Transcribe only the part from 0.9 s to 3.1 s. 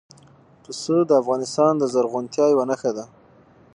د افغانستان د زرغونتیا یوه نښه ده.